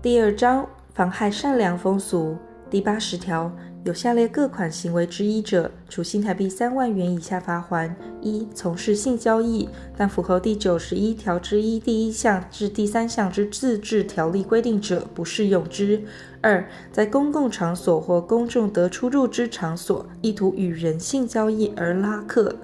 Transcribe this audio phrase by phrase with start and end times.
[0.00, 2.36] 第二章妨害善良风俗
[2.70, 3.50] 第八十条。
[3.82, 7.90] 有下列各款行为之一者，处新台币三万元以下罚锾：
[8.20, 15.98] 一、从事性交易，但符合第九十一条之一第一项至第三项之自治条例规定者，不适用之；
[16.40, 22.54] 二、在公共场所或公众得出入之场所，意图与人性交易而拉客。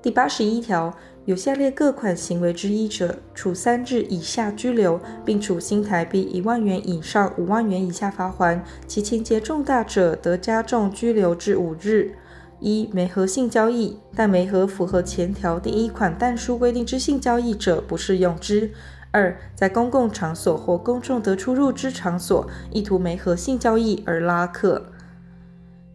[0.00, 0.96] 第八十一条。
[1.26, 12.14] 有下列各款行为之一者，处三日以下拘留，并处新台币一万元以上五万元以下罚锾，其情节重大者，得加重拘留至五日。
[12.60, 18.70] 一、媒合性交易，但媒合符合前条第一款但书规定之性交易者，不适用之。
[19.10, 24.86] 二、在公共场所或公众得出入之场所，意图媒合性交易而拉客。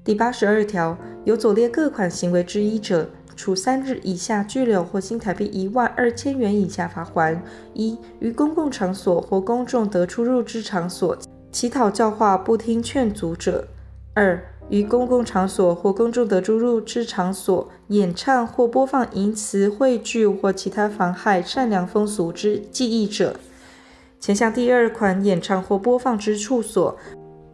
[0.04, 3.10] 第八十二条，有左列各款行为之一者，
[3.42, 7.40] 处三日以下拘留或新台币一万二千元以下罚锾：
[7.74, 11.18] 一、于公共场所或公众得出入之场所，
[11.52, 13.64] 乞讨教化不听劝阻者；
[14.14, 23.38] 二、于公共场所或公众得出入之场所，演唱或播放淫词汇剧或其他妨害善良风俗之技艺者。
[24.20, 26.96] 前项第二款演唱或播放之处所，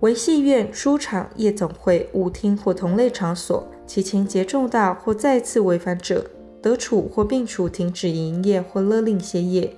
[0.01, 3.65] 为戏院、书场、夜总会、舞厅或同类场所。
[3.87, 6.29] 其情节重大或再次违反者，
[6.61, 9.73] 得处或并处停止营业或勒令歇业。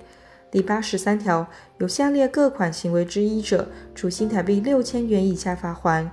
[0.50, 1.46] 第八十三条，
[1.78, 6.08] 有下列各款行为之一者，处新台币六千元以下罚锾：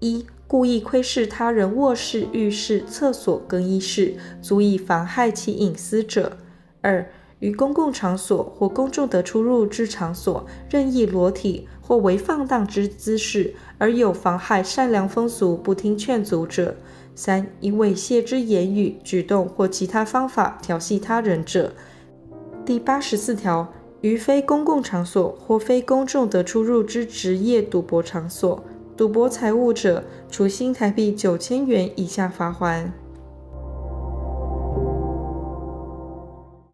[0.00, 6.32] 一、故意窥视他人卧室、浴室、厕所、更衣室，足以妨害其隐私者；
[6.82, 7.10] 二、
[7.42, 16.76] 于公共场所或公众得出入之场所，任意裸体或为放荡之姿势，而有妨害善良风俗、不听劝阻者。
[17.16, 21.72] 三、因为亵之言语、举动或其他方法调戏他人者。
[22.64, 28.62] 第八十四条，于非公共场所或非公众得出入之职业赌博场所，
[28.96, 32.92] 赌博财物者，处新台币九千元以下罚锾。